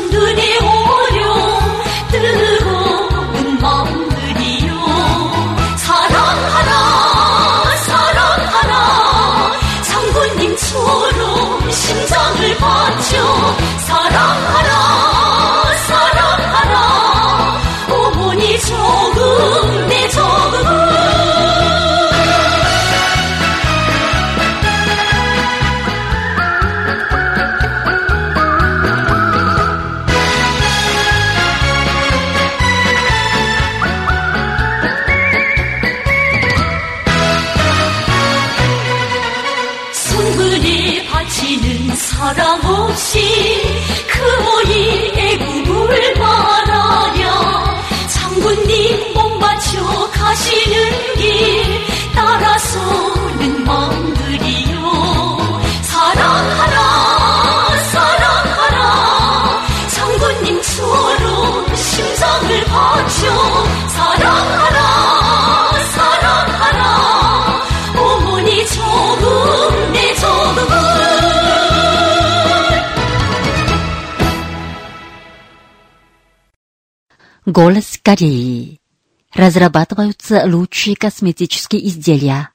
Кореи. 78.10 78.80
Разрабатываются 79.32 80.42
лучшие 80.44 80.96
косметические 80.96 81.86
изделия. 81.86 82.48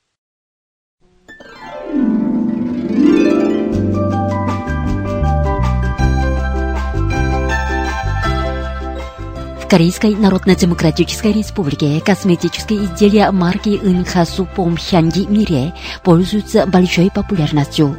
В 9.62 9.68
Корейской 9.70 10.14
Народно-Демократической 10.16 11.32
Республике 11.32 12.02
косметические 12.02 12.84
изделия 12.84 13.32
марки 13.32 13.80
Инхасу 13.82 14.50
Помхянги 14.58 15.22
Мире 15.22 15.74
пользуются 16.04 16.68
большой 16.68 17.10
популярностью. 17.10 17.98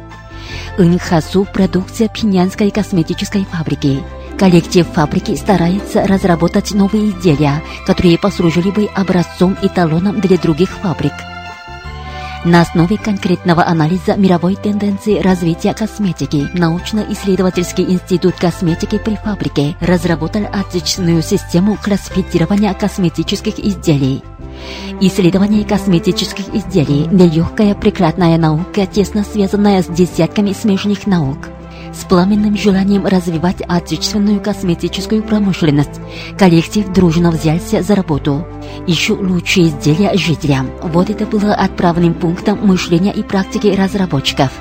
Инхасу– 0.77 1.47
продукция 1.53 2.07
пинянской 2.07 2.69
косметической 2.69 3.45
фабрики. 3.45 4.03
Коллектив 4.37 4.85
фабрики 4.85 5.35
старается 5.35 6.05
разработать 6.05 6.71
новые 6.73 7.09
изделия, 7.09 7.63
которые 7.87 8.19
послужили 8.19 8.69
бы 8.69 8.85
образцом 8.85 9.57
и 9.63 9.67
талоном 9.67 10.21
для 10.21 10.37
других 10.37 10.69
фабрик. 10.69 11.13
На 12.45 12.61
основе 12.61 12.97
конкретного 12.97 13.65
анализа 13.65 14.15
мировой 14.15 14.55
тенденции 14.55 15.19
развития 15.19 15.73
косметики 15.73 16.47
научно-исследовательский 16.53 17.83
институт 17.85 18.35
косметики 18.35 18.99
при 18.99 19.15
фабрике 19.15 19.75
разработал 19.81 20.43
отечественную 20.53 21.23
систему 21.23 21.75
классифицирования 21.83 22.75
косметических 22.75 23.57
изделий. 23.57 24.23
Исследование 25.01 25.65
косметических 25.65 26.53
изделий– 26.53 27.07
нелегкая 27.11 27.73
прикладная 27.73 28.37
наука, 28.37 28.85
тесно 28.85 29.23
связанная 29.23 29.81
с 29.81 29.87
десятками 29.87 30.53
смежных 30.53 31.07
наук. 31.07 31.49
С 31.97 32.03
пламенным 32.05 32.55
желанием 32.55 33.07
развивать 33.07 33.63
отечественную 33.67 34.39
косметическую 34.39 35.23
промышленность, 35.23 35.99
коллектив 36.37 36.87
дружно 36.93 37.31
взялся 37.31 37.81
за 37.81 37.95
работу. 37.95 38.45
Ищу 38.85 39.15
лучшие 39.15 39.69
изделия 39.69 40.15
жителям. 40.15 40.69
Вот 40.83 41.09
это 41.09 41.25
было 41.25 41.55
отправным 41.55 42.13
пунктом 42.13 42.59
мышления 42.67 43.11
и 43.11 43.23
практики 43.23 43.75
разработчиков. 43.75 44.51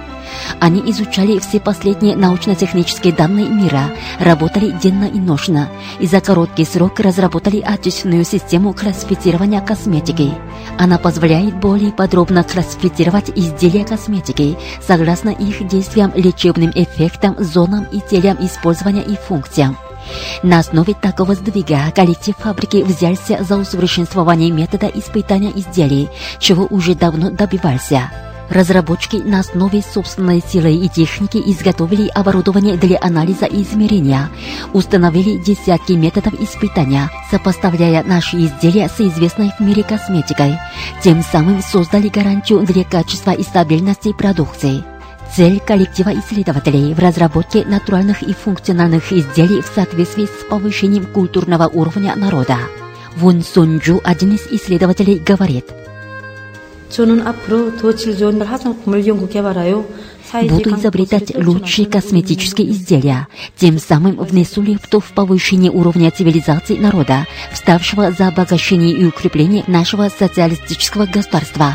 Они 0.61 0.81
изучали 0.91 1.39
все 1.39 1.61
последние 1.61 2.17
научно-технические 2.17 3.13
данные 3.13 3.49
мира, 3.49 3.91
работали 4.19 4.71
денно 4.71 5.05
и 5.05 5.19
ношно, 5.19 5.69
и 6.01 6.07
за 6.07 6.21
короткий 6.21 6.65
срок 6.65 7.01
разработали 7.01 7.61
отечественную 7.61 8.25
систему 8.25 8.73
классифицирования 8.73 9.61
косметики. 9.61 10.33
Она 10.79 10.99
позволяет 10.99 11.57
более 11.59 11.93
подробно 11.93 12.45
классифицировать 12.45 13.31
изделия 13.35 13.85
косметики 13.85 14.57
согласно 14.87 15.31
их 15.31 15.67
действиям, 15.69 16.13
лечебным 16.15 16.71
эффектам, 16.75 17.37
зонам 17.39 17.87
и 17.93 18.01
целям 18.01 18.37
использования 18.41 19.03
и 19.03 19.17
функциям. 19.17 19.77
На 20.43 20.61
основе 20.61 20.95
такого 20.95 21.35
сдвига 21.35 21.91
коллектив 21.95 22.37
фабрики 22.37 22.83
взялся 22.83 23.43
за 23.43 23.57
усовершенствование 23.57 24.51
метода 24.51 24.87
испытания 24.87 25.51
изделий, 25.55 26.09
чего 26.39 26.67
уже 26.71 26.95
давно 26.95 27.31
добивался. 27.31 28.11
Разработчики 28.49 29.17
на 29.17 29.41
основе 29.41 29.83
собственной 29.83 30.41
силы 30.41 30.73
и 30.73 30.89
техники 30.89 31.43
изготовили 31.45 32.09
оборудование 32.09 32.77
для 32.77 32.99
анализа 33.01 33.47
и 33.47 33.63
измерения, 33.63 34.31
установили 34.73 35.37
десятки 35.37 35.93
методов 35.93 36.35
испытания, 36.41 37.11
сопоставляя 37.31 38.05
наши 38.05 38.37
изделия 38.37 38.89
с 38.89 39.01
известной 39.01 39.51
в 39.59 39.61
мире 39.61 39.83
косметикой, 39.83 40.59
тем 41.03 41.23
самым 41.23 41.61
создали 41.61 42.09
гарантию 42.09 42.61
для 42.61 42.85
качества 42.85 43.33
и 43.33 43.43
стабильности 43.43 44.13
продукции. 44.13 44.85
Цель 45.35 45.59
коллектива 45.59 46.11
исследователей 46.11 46.95
в 46.95 47.01
разработке 47.01 47.65
натуральных 47.65 48.23
и 48.23 48.33
функциональных 48.33 49.13
изделий 49.13 49.61
в 49.61 49.67
соответствии 49.67 50.27
с 50.27 50.49
повышением 50.49 51.07
культурного 51.07 51.67
уровня 51.67 52.15
народа. 52.15 52.59
Вун 53.17 53.43
Сунджу, 53.43 54.01
один 54.05 54.37
из 54.37 54.47
исследователей, 54.47 55.19
говорит– 55.19 55.67
Буду 60.49 60.77
изобретать 60.77 61.33
лучшие 61.35 61.87
косметические 61.87 62.71
изделия, 62.71 63.29
тем 63.57 63.79
самым 63.79 64.17
внесу 64.17 64.61
лепту 64.61 65.01
в 65.01 65.13
повышение 65.13 65.71
уровня 65.71 66.11
цивилизации 66.11 66.77
народа, 66.77 67.27
вставшего 67.53 68.11
за 68.13 68.29
обогащение 68.29 68.93
и 68.93 69.05
укрепление 69.05 69.65
нашего 69.67 70.09
социалистического 70.09 71.07
государства. 71.07 71.75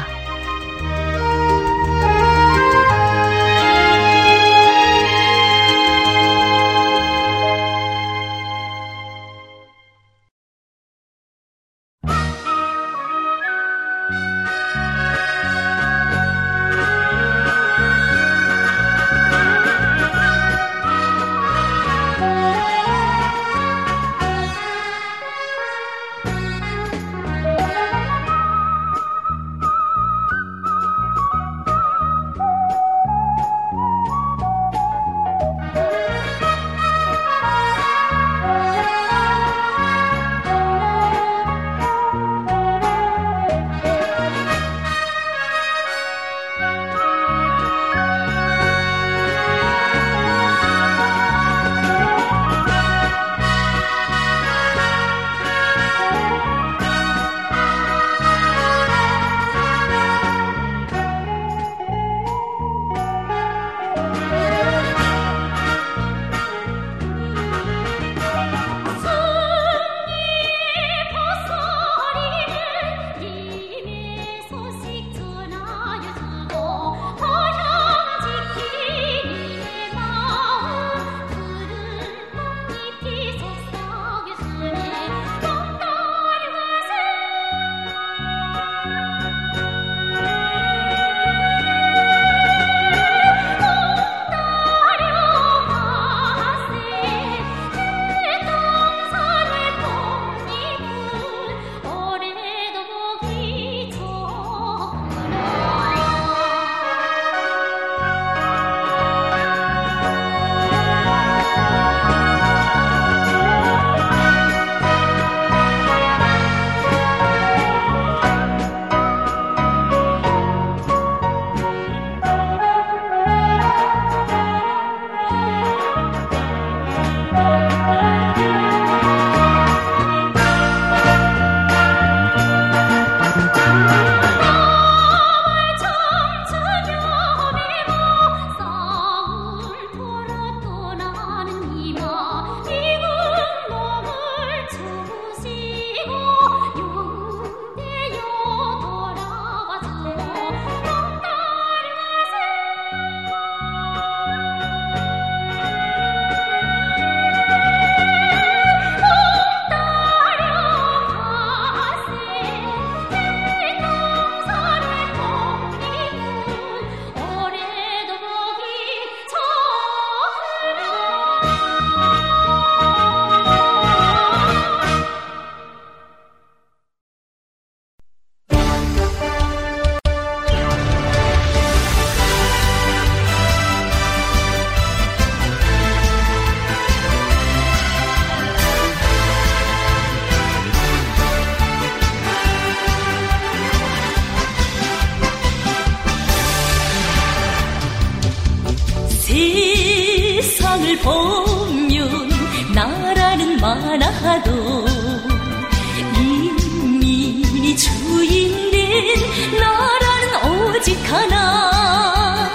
나 211.28 212.50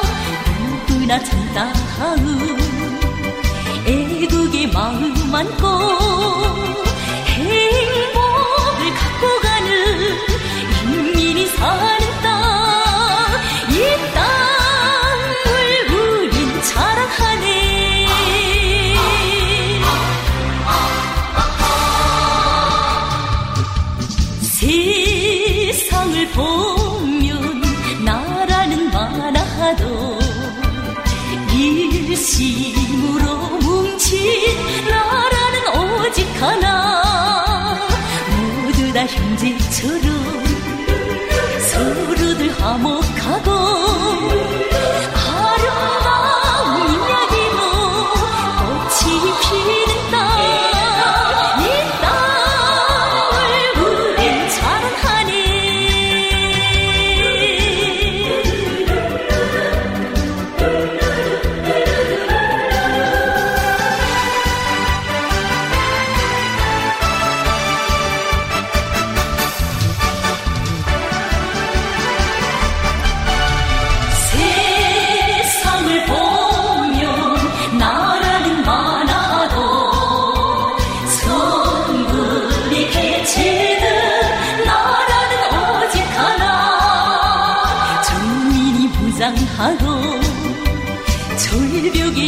누구나 0.88 1.22
찬다 1.22 1.75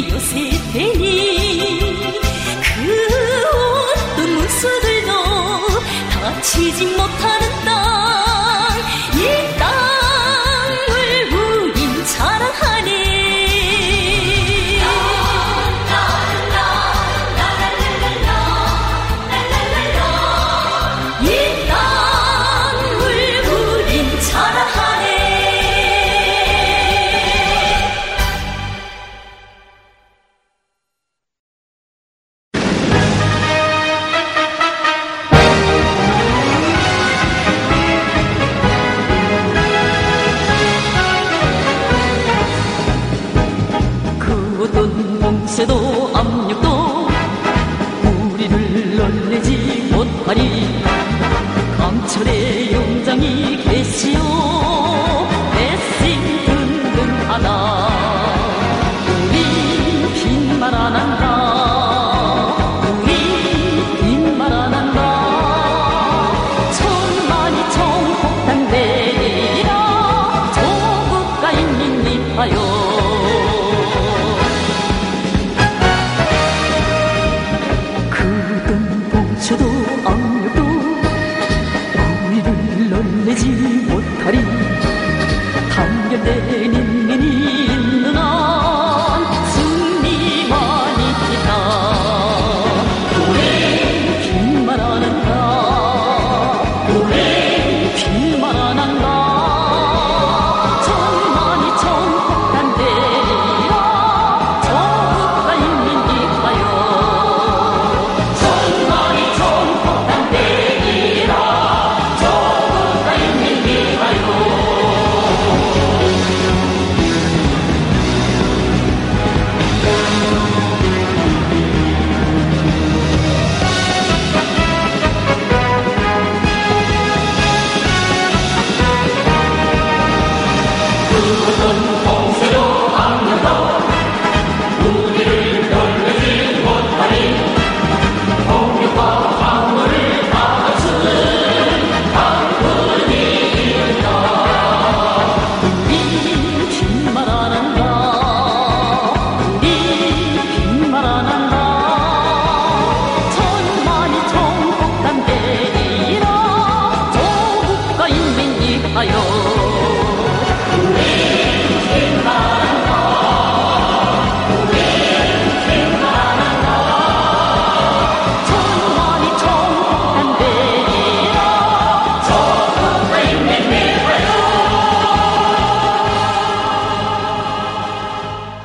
yo 0.07 0.21
sí. 0.21 0.48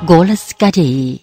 Голос 0.06 0.54
Кореи. 0.60 1.22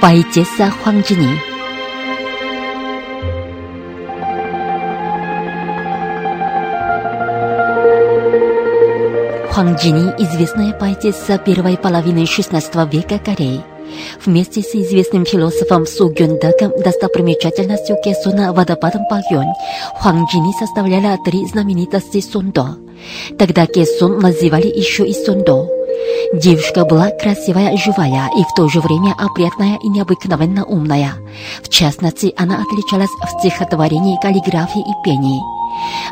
Поэтесса 0.00 0.70
Хуанджини. 0.70 1.28
Хуанджини– 9.50 10.14
известная 10.18 10.72
поэтесса 10.72 11.36
первой 11.36 11.76
половины 11.76 12.22
XVI 12.24 12.90
века 12.90 13.18
Кореи– 13.18 13.60
Вместе 14.24 14.62
с 14.62 14.74
известным 14.74 15.24
философом 15.24 15.86
Су 15.86 16.08
Гюндаком 16.10 16.72
достопримечательностью 16.82 17.96
Кесона 18.04 18.52
водопадом 18.52 19.02
Пагьон 19.08 19.46
Хуан 19.94 20.26
Джини 20.26 20.52
составляла 20.58 21.18
три 21.24 21.46
знаменитости 21.46 22.20
Сундо. 22.20 22.76
Тогда 23.38 23.66
Кесон 23.66 24.18
называли 24.18 24.66
еще 24.66 25.06
и 25.06 25.14
Сундо. 25.14 25.68
Девушка 26.34 26.84
была 26.84 27.10
красивая, 27.10 27.76
живая 27.76 28.30
и 28.36 28.42
в 28.42 28.54
то 28.54 28.68
же 28.68 28.80
время 28.80 29.14
опрятная 29.18 29.78
и 29.82 29.88
необыкновенно 29.88 30.64
умная. 30.64 31.14
В 31.62 31.68
частности, 31.68 32.32
она 32.36 32.62
отличалась 32.62 33.10
в 33.10 33.40
стихотворении, 33.40 34.20
каллиграфии 34.20 34.80
и 34.80 35.04
пении. 35.04 35.59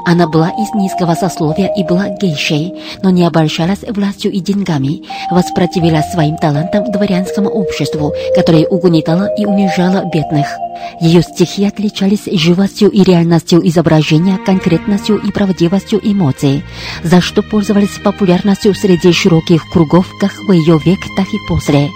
Она 0.05 0.27
была 0.27 0.51
из 0.51 0.75
низкого 0.75 1.15
сословия 1.15 1.73
и 1.77 1.85
была 1.85 2.09
гейшей, 2.09 2.73
но 3.03 3.11
не 3.11 3.25
обольщалась 3.25 3.83
властью 3.89 4.33
и 4.33 4.41
деньгами, 4.41 5.03
воспротивилась 5.31 6.11
своим 6.13 6.37
талантам 6.37 6.91
дворянскому 6.91 7.49
обществу, 7.49 8.13
которое 8.35 8.67
угнетало 8.67 9.29
и 9.37 9.45
унижало 9.45 10.05
бедных. 10.13 10.47
Ее 11.01 11.23
стихи 11.23 11.65
отличались 11.67 12.27
живостью 12.27 12.91
и 12.91 13.03
реальностью 13.03 13.67
изображения, 13.69 14.39
конкретностью 14.39 15.17
и 15.19 15.31
правдивостью 15.31 16.01
эмоций, 16.03 16.63
за 17.03 17.21
что 17.21 17.43
пользовались 17.43 17.99
популярностью 18.03 18.75
среди 18.75 19.13
широких 19.13 19.63
кругов 19.71 20.07
как 20.21 20.33
в 20.33 20.53
ее 20.53 20.79
век, 20.85 21.01
так 21.17 21.27
и 21.27 21.39
после. 21.49 21.91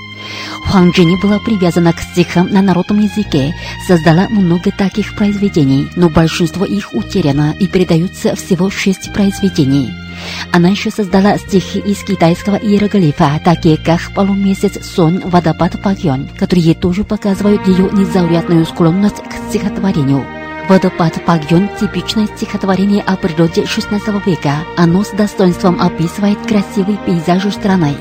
Хуан 0.65 0.91
Джини 0.91 1.17
была 1.21 1.39
привязана 1.39 1.93
к 1.93 2.01
стихам 2.01 2.49
на 2.51 2.63
народном 2.63 3.01
языке, 3.01 3.55
создала 3.87 4.29
много 4.29 4.71
таких 4.71 5.15
произведений, 5.15 5.89
но 5.97 6.09
большинство 6.09 6.65
их 6.65 6.95
утеряно 6.95 7.55
и 7.59 7.67
передаются 7.67 8.35
всего 8.35 8.71
шесть 8.71 9.13
произведений. 9.13 9.91
Она 10.53 10.69
еще 10.69 10.91
создала 10.91 11.39
стихи 11.39 11.79
из 11.79 11.99
китайского 12.05 12.57
иероглифа, 12.57 13.41
такие 13.45 13.77
как 13.77 14.01
«Полумесяц», 14.15 14.85
«Сон», 14.85 15.21
«Водопад», 15.25 15.81
«Пагьон», 15.83 16.29
которые 16.39 16.75
тоже 16.75 17.05
показывают 17.05 17.67
ее 17.67 17.91
незаурядную 17.93 18.67
склонность 18.67 19.23
к 19.23 19.49
стихотворению. 19.49 20.25
Водопад 20.69 21.25
Пагьон– 21.25 21.69
типичное 21.81 22.27
стихотворение 22.27 23.03
о 23.03 23.17
природе 23.17 23.63
XVI 23.63 24.23
века. 24.25 24.65
Оно 24.77 25.03
с 25.03 25.11
достоинством 25.11 25.81
описывает 25.81 26.39
красивый 26.47 26.99
пейзаж 27.05 27.53
страны. 27.53 27.97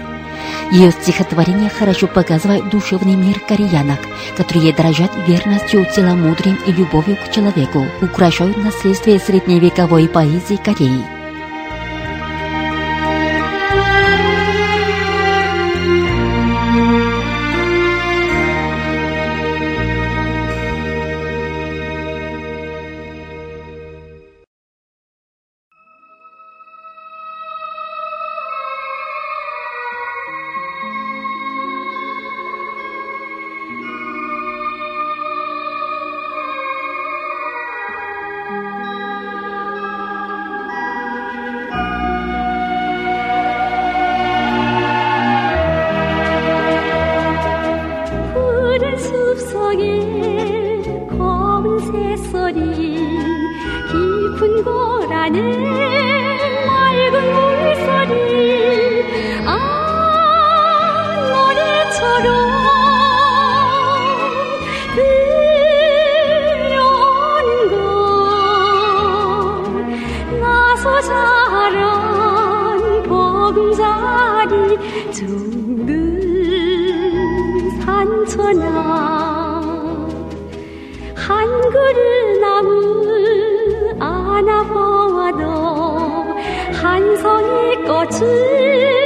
Ее 0.71 0.91
стихотворения 0.91 1.69
хорошо 1.69 2.07
показывают 2.07 2.69
душевный 2.69 3.15
мир 3.15 3.39
кореянок, 3.39 3.99
которые 4.37 4.73
дорожат 4.73 5.11
верностью, 5.27 5.85
целомудрием 5.93 6.57
и 6.65 6.71
любовью 6.71 7.17
к 7.17 7.31
человеку, 7.31 7.85
украшают 8.01 8.57
наследствие 8.57 9.19
средневековой 9.19 10.07
поэзии 10.07 10.55
Кореи. 10.55 11.20
한 81.15 81.47
그릇 81.71 82.39
나무 82.39 83.01
하나 83.99 84.63
보 84.63 84.90
아도 85.31 86.35
한 86.73 87.17
송이 87.17 87.75
꽃을 87.85 89.00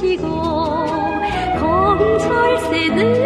시고 0.00 0.24
검철새 1.60 2.88
늘 2.94 3.19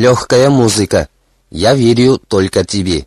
Легкая 0.00 0.48
музыка. 0.48 1.10
Я 1.50 1.74
верю 1.74 2.16
только 2.16 2.64
тебе. 2.64 3.06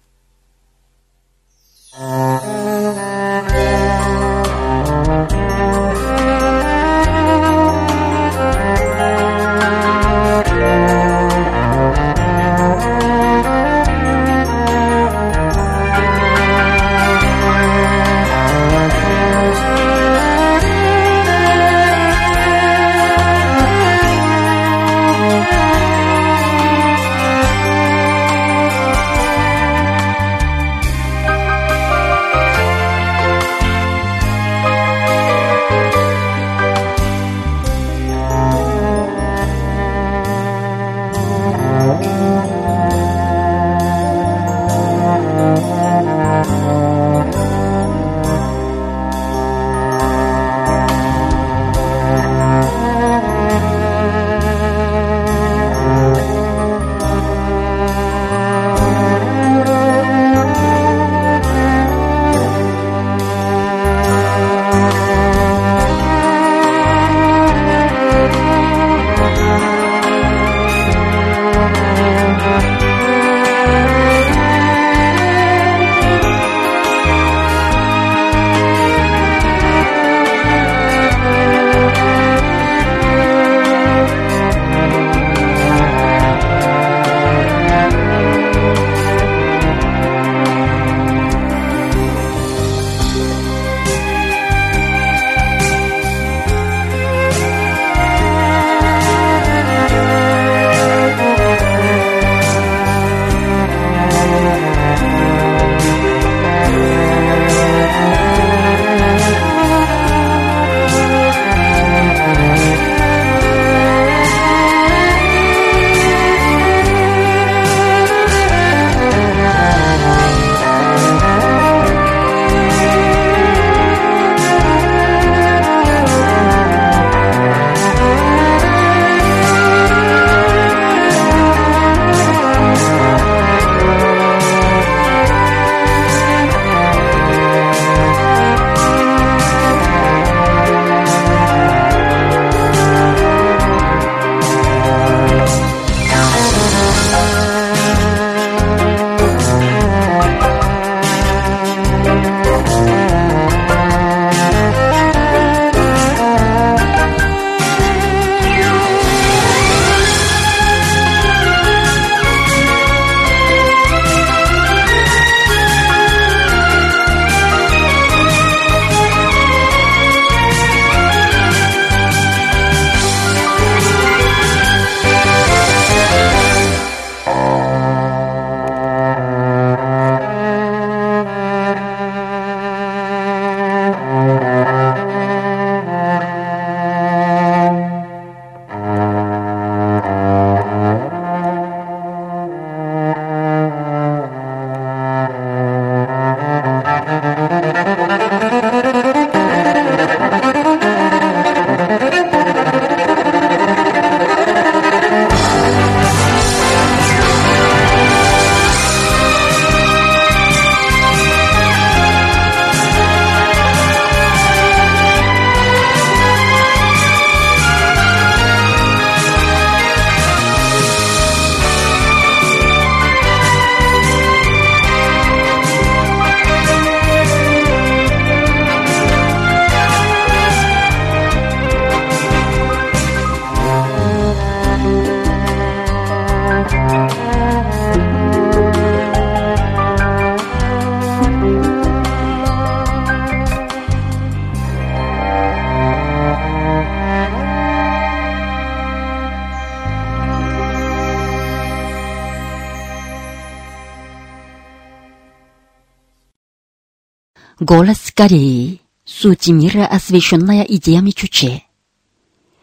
Голос 257.60 258.12
Кореи. 258.16 258.82
Суть 259.06 259.48
мира, 259.48 259.86
освещенная 259.86 260.64
идеями 260.64 261.12
Чуче. 261.12 261.62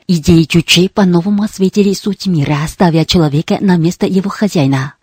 Идеи 0.08 0.42
Чуче 0.42 0.88
по-новому 0.88 1.44
осветили 1.44 1.92
суть 1.92 2.26
мира, 2.26 2.58
ставя 2.66 3.04
человека 3.04 3.58
на 3.60 3.76
место 3.76 4.06
его 4.06 4.30
хозяина. 4.30 4.94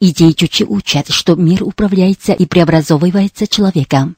Идеи 0.00 0.32
Чуче 0.32 0.64
учат, 0.64 1.08
что 1.08 1.34
мир 1.34 1.62
управляется 1.62 2.32
и 2.32 2.46
преобразовывается 2.46 3.46
человеком. 3.46 4.16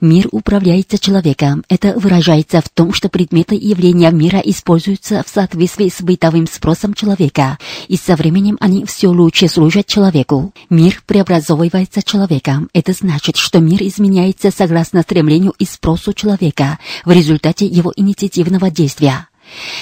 Мир 0.00 0.28
управляется 0.30 0.98
человеком. 0.98 1.64
Это 1.68 1.98
выражается 1.98 2.60
в 2.60 2.68
том, 2.68 2.92
что 2.92 3.08
предметы 3.08 3.56
и 3.56 3.68
явления 3.68 4.10
мира 4.10 4.38
используются 4.44 5.22
в 5.26 5.30
соответствии 5.30 5.88
с 5.88 6.02
бытовым 6.02 6.46
спросом 6.46 6.94
человека, 6.94 7.58
и 7.88 7.96
со 7.96 8.16
временем 8.16 8.56
они 8.60 8.84
все 8.84 9.08
лучше 9.08 9.48
служат 9.48 9.86
человеку. 9.86 10.52
Мир 10.70 11.02
преобразовывается 11.06 12.02
человеком. 12.02 12.68
Это 12.72 12.92
значит, 12.92 13.36
что 13.36 13.60
мир 13.60 13.82
изменяется 13.82 14.50
согласно 14.50 15.02
стремлению 15.02 15.54
и 15.58 15.64
спросу 15.64 16.12
человека 16.12 16.78
в 17.04 17.10
результате 17.10 17.66
его 17.66 17.92
инициативного 17.96 18.70
действия. 18.70 19.28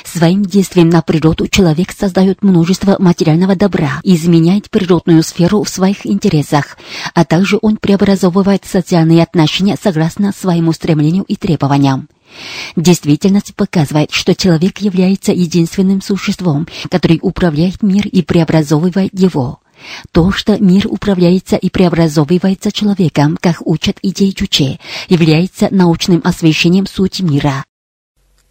Своим 0.04 0.44
действием 0.44 0.88
на 0.88 1.02
природу 1.02 1.48
человек 1.48 1.92
создает 1.92 2.42
множество 2.42 2.96
материального 2.98 3.56
добра 3.56 4.00
изменяет 4.02 4.70
природную 4.70 5.22
сферу 5.22 5.62
в 5.62 5.68
своих 5.68 6.06
интересах, 6.06 6.76
а 7.14 7.24
также 7.24 7.58
он 7.60 7.76
преобразовывает 7.76 8.64
социальные 8.64 9.22
отношения 9.22 9.76
согласно 9.80 10.32
своему 10.32 10.72
стремлению 10.72 11.24
и 11.24 11.36
требованиям. 11.36 12.08
Действительность 12.76 13.54
показывает, 13.54 14.10
что 14.10 14.34
человек 14.34 14.78
является 14.78 15.32
единственным 15.32 16.00
существом, 16.00 16.66
который 16.90 17.18
управляет 17.22 17.82
мир 17.82 18.06
и 18.06 18.22
преобразовывает 18.22 19.10
его. 19.12 19.60
То, 20.12 20.30
что 20.30 20.56
мир 20.58 20.86
управляется 20.88 21.56
и 21.56 21.68
преобразовывается 21.68 22.70
человеком, 22.70 23.36
как 23.40 23.56
учат 23.64 23.98
идеи 24.02 24.30
Чуче, 24.30 24.78
является 25.08 25.68
научным 25.70 26.20
освещением 26.24 26.86
сути 26.86 27.22
мира. 27.22 27.64